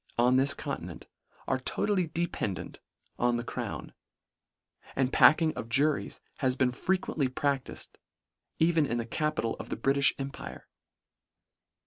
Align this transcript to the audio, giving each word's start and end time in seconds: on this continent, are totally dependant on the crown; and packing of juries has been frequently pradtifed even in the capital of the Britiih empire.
on 0.17 0.35
this 0.35 0.55
continent, 0.55 1.05
are 1.47 1.59
totally 1.59 2.07
dependant 2.07 2.79
on 3.19 3.37
the 3.37 3.43
crown; 3.43 3.93
and 4.95 5.13
packing 5.13 5.53
of 5.53 5.69
juries 5.69 6.19
has 6.37 6.55
been 6.55 6.71
frequently 6.71 7.27
pradtifed 7.27 7.97
even 8.57 8.87
in 8.87 8.97
the 8.97 9.05
capital 9.05 9.55
of 9.59 9.69
the 9.69 9.77
Britiih 9.77 10.13
empire. 10.17 10.67